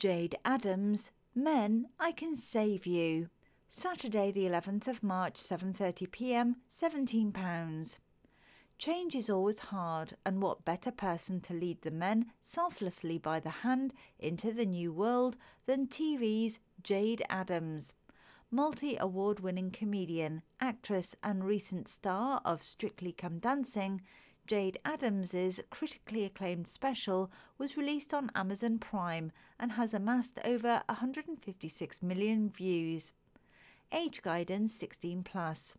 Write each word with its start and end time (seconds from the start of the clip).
Jayde 0.00 0.36
Adams, 0.46 1.12
Men, 1.34 1.88
I 1.98 2.12
Can 2.12 2.34
Save 2.34 2.86
You. 2.86 3.28
Saturday 3.68 4.30
the 4.30 4.46
11th 4.46 4.88
of 4.88 5.02
March 5.02 5.34
7:30 5.34 6.10
p.m. 6.10 6.56
17 6.68 7.32
pounds. 7.32 8.00
Change 8.78 9.14
is 9.14 9.28
always 9.28 9.60
hard, 9.60 10.16
and 10.24 10.40
what 10.40 10.64
better 10.64 10.90
person 10.90 11.42
to 11.42 11.52
lead 11.52 11.82
the 11.82 11.90
men 11.90 12.32
selflessly 12.40 13.18
by 13.18 13.40
the 13.40 13.60
hand 13.60 13.92
into 14.18 14.54
the 14.54 14.64
new 14.64 14.90
world 14.90 15.36
than 15.66 15.86
TV's 15.86 16.60
Jayde 16.82 17.20
Adams? 17.28 17.94
Multi 18.50 18.96
award 18.96 19.40
winning 19.40 19.70
comedian, 19.70 20.40
actress, 20.62 21.14
and 21.22 21.44
recent 21.44 21.88
star 21.88 22.40
of 22.42 22.62
Strictly 22.62 23.12
Come 23.12 23.38
Dancing, 23.38 24.00
Jayde 24.48 24.78
Adams's 24.84 25.60
critically 25.70 26.24
acclaimed 26.24 26.66
special 26.66 27.30
was 27.58 27.76
released 27.76 28.12
on 28.12 28.30
Amazon 28.34 28.78
Prime 28.78 29.32
and 29.58 29.72
has 29.72 29.94
amassed 29.94 30.38
over 30.44 30.82
156 30.88 32.02
million 32.02 32.50
views. 32.50 33.12
Age 33.92 34.22
guidance 34.22 34.74
16 34.74 35.22
plus. 35.22 35.76